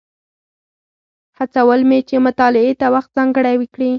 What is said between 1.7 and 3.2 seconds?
مې چې مطالعې ته وخت